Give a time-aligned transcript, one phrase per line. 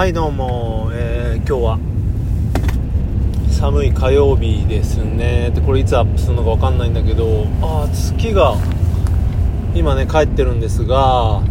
[0.00, 1.78] はいどうも、えー、今日は
[3.50, 5.50] 寒い火曜日ですね。
[5.54, 8.54] でこれいつアップするのか分かんないんだけどあ月が
[9.74, 11.42] 今ね帰ってるんですが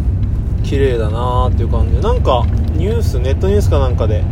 [0.64, 1.94] 綺麗だなーっていう感じ。
[1.94, 4.24] でなんかニュースネットニュースかなんかで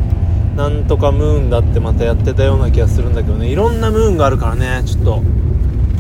[0.57, 3.47] なんとかムーンだってまたやってたような気がするんだけどね。
[3.49, 5.23] いろんなムーンがあるからねちょっと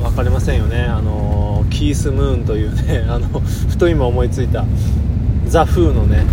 [0.03, 0.87] 分かりませんよね。
[0.87, 4.64] あのー、キースムーンというねあのふと今思いついた
[5.46, 6.27] ザ・フーのね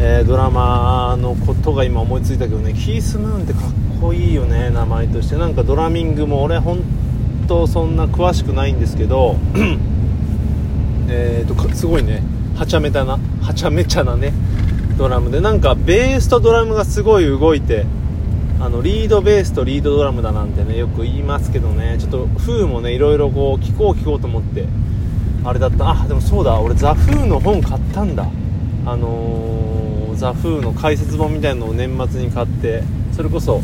[0.00, 2.72] えー、ドラマのことが今思いついたけどね。
[2.72, 3.62] キース・ムーンってかっ
[4.00, 5.36] こいいよね名前として。
[5.36, 6.84] なんかドラミングも俺本
[7.48, 9.36] 当そんな詳しくないんですけど。
[11.10, 12.22] えとすごいね。
[12.54, 14.32] はちゃめたなはちゃめちゃなね
[14.96, 15.40] ドラムで。
[15.40, 17.84] なんかベースとドラムがすごい動いて
[18.60, 21.96] あのリードベースとリードドラムだなんてねよく言いますけどね。
[21.98, 24.64] ちょっとフーもねいろいろこう聞こう聞こうと思って
[25.44, 25.90] あれだった。
[25.90, 26.60] あでもそうだ。
[26.60, 28.28] 俺ザ・フーの本買ったんだ。
[28.86, 29.87] あのー
[30.18, 33.62] ザ・フーの解説本みたいなのを年末に買ってそれこそ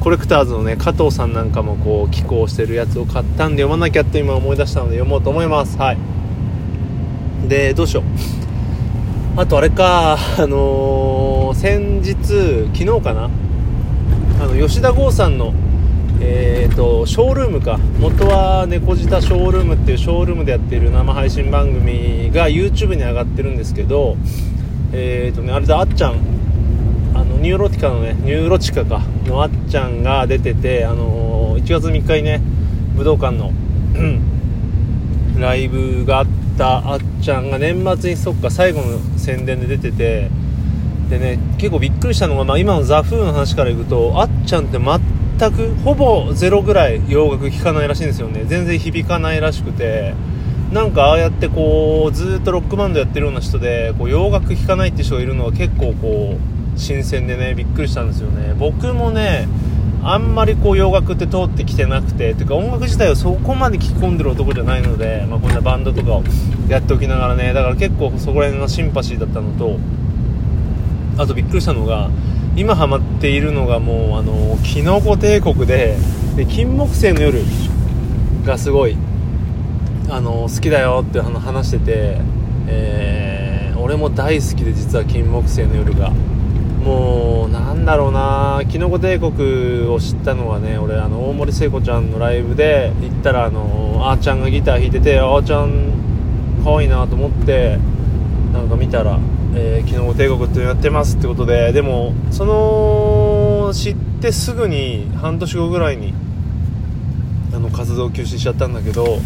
[0.00, 5.78] コレクターズのね加藤さんなんかもこう寄稿してるやつを買ったんで読まなきゃって今思い出したので読もうと思います。
[5.78, 5.98] はい。
[7.48, 8.04] でどうしよう。
[9.40, 12.14] あとあれかあのー、先日
[12.78, 13.30] 昨日かな？
[14.42, 15.54] あの吉田剛さんの
[16.20, 17.78] えーと、ショールームか。
[17.98, 24.16] 元は猫舌ショールームっていうショールームでやっている生配信番組が YouTube に上がってるんですけど
[24.92, 26.34] えーとね、あれだあっちゃん
[27.14, 32.40] あのニューロティカのねニューロティカのあっちゃんが出てて、あのー、1月3日にね
[32.96, 33.52] 武道館の
[35.38, 36.26] ライブがあっ
[36.58, 40.30] たあっちゃんが年末にそっか最後の宣伝で出てて
[41.08, 48.44] でね結構びっくりしたのが、まあ、今のザ・フーの話からいくとあっちゃんって全くほぼゼロぐらい洋楽聴かないらしいんですよね。
[48.44, 50.14] 全然響かないらしくて。
[50.74, 58.54] なんかああやってこうずっとロックバンドやってるような人でこう洋楽聴かないって人がいるのは結構こう新鮮でねびっくりしたんですよね。
[58.58, 59.46] 僕もね
[60.02, 66.24] あんまりこう洋楽って通ってきてなくてていうか音楽自体はそこまで聴き込んでる男じゃないので、まあ、こんなバンドとかを
[66.68, 69.78] やっておきながらねだから結構そこら辺がシンパシーだったのと
[71.18, 72.10] あとびっくりしたのが
[72.56, 75.96] 今ハマっているのがもうあのキノコ帝国で
[76.34, 77.42] で金木犀の夜
[78.44, 78.96] がすごい
[80.08, 82.18] あの好きだよって話してて、
[82.66, 86.12] えー、俺も大好きで実は金木犀の夜が。
[86.84, 88.62] もうなんだろうな。
[88.68, 95.92] きのこ帝国を知ったのはね俺あの大森聖子ちゃんのライブで行ったらあのあーちゃんがギター弾いててあーちゃん
[96.62, 97.78] 可愛いなと思って
[98.52, 99.18] なんか見たら
[99.56, 106.12] 「えー、きのこ帝国ってやってます」ってことででもその知ってすぐに半年後ぐらいに
[107.54, 109.18] あの活動休止しちゃったんだけど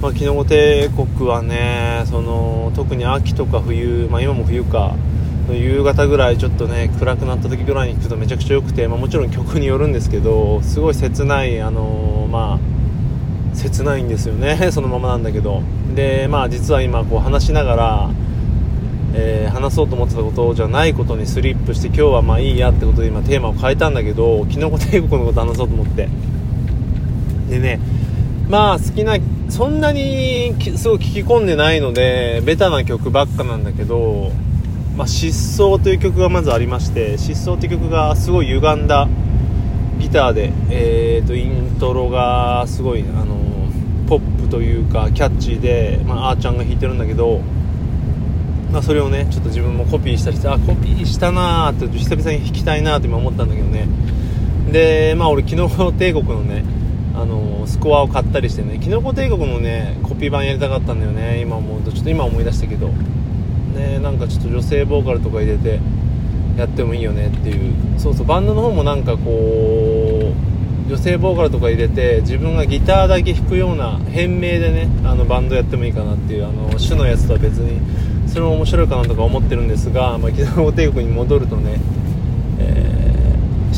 [0.00, 4.94] まあ、キノコ帝国はねその特に秋とか冬、まあ、今も冬か
[5.50, 12.80] 夕方ぐらいちょっとね暗くなった時ぐらいに行くとめちゃくちゃ良くて、まあ、もちろん曲によるんですけどすごい切ないあの、まあ
[13.54, 15.62] 切ないんですよね そのままなんだけど。
[15.94, 18.10] でまあ実は今こう話しながら、
[19.12, 26.08] えー、話そうと思ってたことじゃないことにスリップして今日はまあいいやってことで今テーマを変えたんだけどキノコ帝国のこと話そうと思って。
[27.50, 27.80] でね
[28.48, 29.16] まあ好きな
[29.50, 34.30] そんなにすごい聴き込んでないのでベタな曲ばっかなんだけど
[34.96, 39.08] 「まあ、失踪」という曲がまずありまして「失踪」という曲がすごい歪んだ
[39.98, 43.36] ギターで、えーと、イントロがすごいあの
[44.08, 47.40] ポップというかキャッチーで、まあ、あーちゃんが弾いてるんだけど、
[48.72, 53.88] まあ、それをねちょっと自分もコピーしたりしてあコピーしたなーって久々に弾きたいなーって今思ったんだけどね。
[54.72, 56.64] でまあ俺昨日帝国のね
[57.14, 61.40] あのスコアを買ったりしてねきのこ帝国のねコピー版やりたかったんだよね。
[61.40, 62.88] 今思うとちょっと今思い出したけど。
[63.70, 65.80] ねなんかちょっと女性ボーカルとか入れて
[66.56, 67.74] やってもいいよねっていう。
[67.98, 70.32] そうそうバンドの方もなんかこ
[70.86, 77.80] う女性ボーカルとか入れて自分がギターだけ弾くような変名でねあのバンドやってもいいかなっていうあの種のやつとは別に
[78.28, 81.80] それも面白いかなとか思ってるんですが、まあ、キノコ帝国に戻るとね、
[82.58, 82.99] えー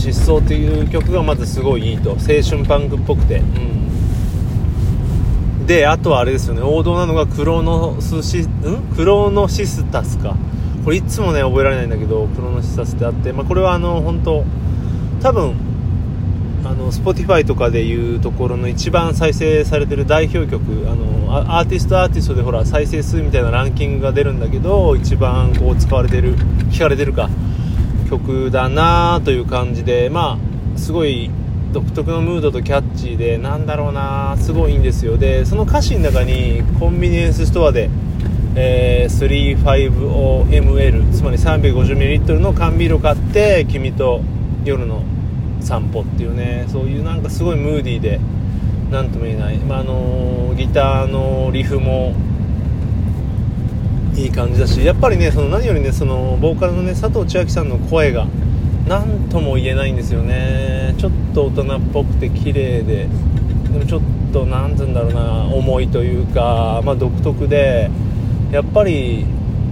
[0.02, 2.10] 失踪っていう曲がまずすごいいいと。
[2.10, 3.42] 青春パンクっぽくて、う
[5.62, 6.62] ん、であとはあれですよね。
[6.62, 8.48] 王道なのがクロノスシん？
[8.96, 10.36] クロノシスタスか。
[10.84, 14.44] これいつもね覚えられないんだけどクロノシスタスってあって、まあ、これはあの本当
[15.22, 15.54] 多分
[16.64, 20.64] あの Spotify とかでいうところの一番再生されてる代表曲。
[20.88, 21.22] あの
[21.56, 26.36] アーティストアーティストでほら再生数みたいなランキングが出るんだけど一番こう使われてる
[26.70, 27.30] 聞かれてるか
[28.12, 30.38] 曲だなという感じでま
[30.76, 31.30] あすごい
[31.72, 35.16] 独特のムードとキャッチーでなんだろうなすごいんですよ。
[35.16, 37.88] でその歌詞の中にコンビニエンスストアで
[38.54, 39.98] えー、
[40.50, 44.20] 350ml つまり 350ml の缶ビールを買って君と
[44.62, 45.02] 夜の
[45.62, 48.20] 散歩っていうねそういうなんかすごいムーディーで
[48.90, 52.14] 何とも言えない、まあ、あのギターのリフも
[54.16, 58.26] いい感じだしやっぱりねその何よりねそのボーカルのね佐藤千秋さんの声が
[58.86, 60.94] 何とも言えないんですよね。
[60.98, 63.06] ちょっと大人っぽくて綺麗で
[63.72, 67.90] でもちょっと何て言うんだろうな重いというか、まあ、独特で
[68.50, 69.24] やっぱり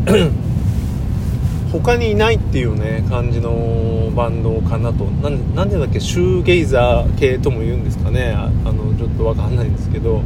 [1.72, 5.04] 他にいないっていうね感じのバンドかなと。
[5.04, 8.32] なんでだっけシューゲイザー系とも言うんですかね。
[8.34, 10.22] あのちょっと分かんないんですけど、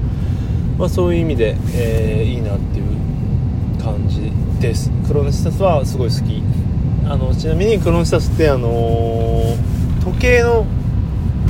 [0.78, 3.13] まあ、そういう意味で、えー、いいなっていう。
[3.84, 4.90] 感じです。
[5.06, 6.42] クロノシタスはすごい好き。
[7.06, 10.64] あのちなみにクロノシタスってあのー、時計の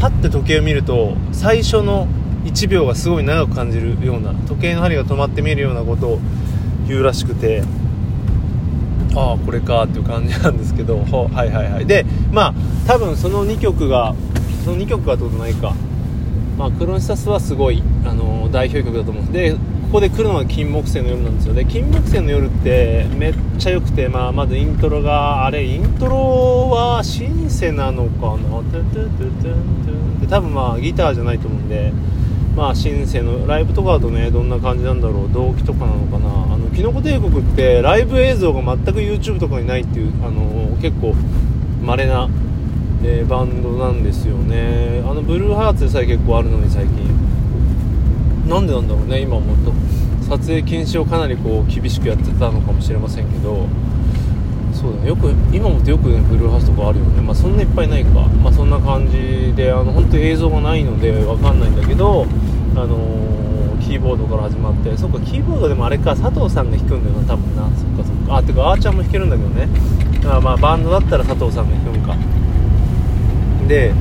[0.00, 2.08] パッて時計を見ると最初の
[2.44, 6.18] 1秒がすごい長く感じるような時計の針が止まって見えるようなことを
[6.88, 7.62] 言うらしくて
[9.14, 11.86] ああこれかっていう感じなんですけど はいはいはい。
[11.86, 12.54] でまあ
[12.88, 14.12] 多分その2曲が
[14.64, 15.72] その2曲がってことないか。
[16.58, 19.56] まあクロンシタスはすごい、あのー、代表曲だと思うんで
[19.94, 21.54] ここで来るのが金木犀の夜なんですよ。
[21.54, 28.58] で金木犀の夜ってめっちゃ良くて、まあ、まずイントロがあれイントロはシンセなのかな？
[28.58, 31.92] トゥトゥトゥトゥトゥで多分まあギターじゃないと思うんで
[32.56, 35.32] まあシンセのライブとかだとねどんな感じなんだろう？
[35.32, 36.54] 動機とかなのかな？
[36.54, 41.14] あのキノコ帝国ってライブ映像が全く YouTube とかにないっていうあの結構
[41.84, 42.28] 稀な、
[43.04, 45.04] えー、バンドなんですよね。
[45.08, 47.14] あのブルーハーツでさえ結構あるのに最近。
[48.48, 49.72] なんでなんだろうね今思うと。
[50.28, 53.66] 撮影禁止をかなりこう厳しくやってたのかもしれませんけど。
[54.72, 57.22] そうだねよく今もよくねブルーハーツとかあるよね。
[57.22, 58.10] まあそんないっぱいないか。
[58.42, 62.26] まあそんな感じであの本当に映像がないのでわかんないんだけど
[62.74, 64.96] あのー、キーボードから始まって。
[64.96, 67.62] そっかキーボードでもあれか佐藤さんが弾くんだよな多分な。
[67.76, 68.36] そっかそっか。
[68.36, 69.68] あてかあーちゃんも弾けるんだけどね。
[70.26, 72.16] あまあバンドだったら佐藤さんが弾くんか。
[73.68, 73.92] で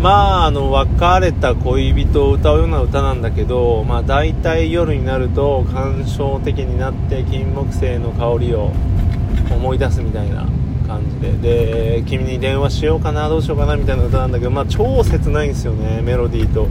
[0.00, 8.72] まああの別れた恋人を歌うような歌なんだけどまあ大体夜になると感傷的になって金木犀の香りを
[9.50, 10.46] 思い出すみたいな
[10.86, 11.96] 感じで。
[11.96, 16.68] で君に電話しようかなどうしようかなみたいな歌なんだけどまあ超切ないんですよねメロディーと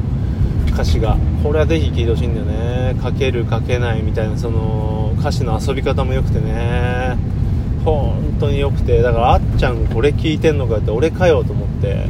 [0.72, 1.18] 歌詞が。
[1.42, 2.95] これはぜひ聴いてほしいんだよね。
[3.01, 7.18] 書ける書けないみたいなその歌詞の遊び方も良くてね。
[7.83, 9.01] 本当に良くて。
[9.01, 12.07] だからあっちゃんこれ聞いてんのかって俺かよと思って。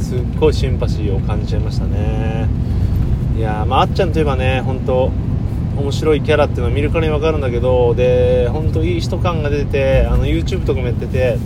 [0.00, 2.48] すっごいシンパシーを感じちゃいましたね。
[3.36, 5.12] いやまあ、あっちゃんといえばね本当
[5.76, 11.38] 面白いキャラっていうのは見るからに分かるんだけどで本当いい人感が出ててあの YouTube とかもやってて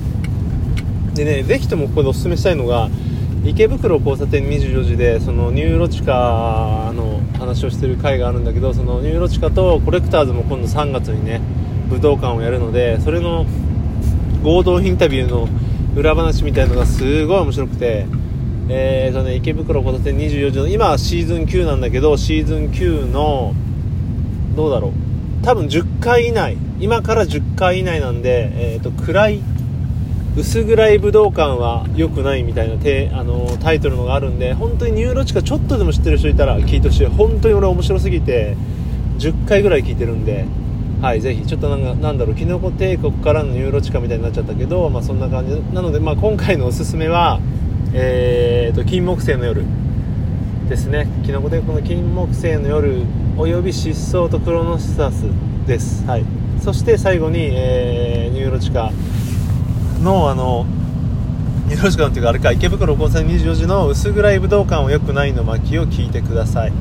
[1.13, 2.89] でねぜひともここでおすすめしたいのが
[3.45, 11.43] 池袋交差点24時でそのニューロティカの話をしてる回があるんだけどそのニューロティカとコレクターズも今度3月にね
[11.91, 13.45] 武道館をやるのでそれの
[14.43, 15.47] 合同インタビューの
[15.95, 18.07] 裏話みたいのがすごい面白くて
[18.75, 23.53] えーとね、池袋交差点24時の今はシーズン9なんだけどシーズン9の
[24.57, 25.45] どうだろう。
[25.45, 26.57] 多分10回以内。
[26.81, 29.41] 今から10回以内なんで、えーと、暗い
[30.39, 37.07] 薄暗い武道館は良くないみたいなてあのタイトルのがあるんで本当にニューロチカちょっとでも知ってる人いたら聞いてほしい。
[37.07, 38.57] 本当に俺面白すぎて
[39.19, 40.47] 10回ぐらい聞いてるんで。
[41.03, 41.45] はいぜひ。
[41.45, 42.35] ちょっとなんかなんだろう。
[42.35, 45.61] きのこ帝国からのニューロティカみたいになっちゃったけどまあそんな感じ。
[45.75, 47.39] なのでまあ今回のおすすめは
[47.95, 49.65] えーと、金木犀の夜。
[50.69, 51.07] ですね。
[51.27, 53.03] きのこ帝国の金木犀の夜
[53.37, 55.25] および疾走とクロノスタシス
[55.67, 56.25] です、はい、
[56.63, 58.91] そして最後に、えー、ニューロティカ
[60.03, 60.65] のあの
[61.69, 62.53] ニューロティカのっていうかあれか。
[62.53, 66.73] 池袋交差点24時の薄暗い武道館はよくないの巻を聞いてください。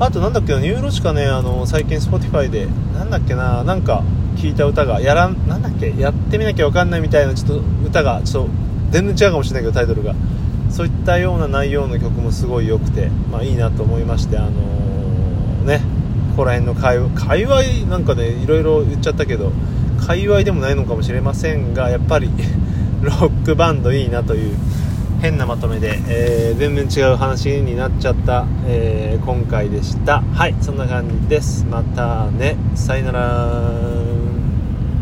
[0.00, 3.62] あとなんだっけニューロチカねあの最近 Spotify でなんだっけな。
[3.62, 4.04] なんか
[4.36, 5.92] 聞いた歌がやらんなんだっけ。
[5.98, 8.50] やってみなきゃ分かんないみたいなちょっと歌がちょっと
[8.90, 10.14] 全然違うかもしれないけどタイトルが。
[10.74, 15.80] そういったような内容の曲もすごい良くて、まあ、いいなと思いまして、あのー、ね、
[16.30, 19.52] ここら辺の界界隈なんかねいろいろ言っちゃったけど
[20.04, 22.28] 界隈でもないのかもしれませんがやっぱり
[23.02, 24.56] ロックバンドいいなという
[25.22, 30.22] 変なまとめで、えー、全然違う話になっちゃった、えー、今回でした。
[30.34, 31.64] はいそんな感じです。
[31.70, 34.03] またねさよなら。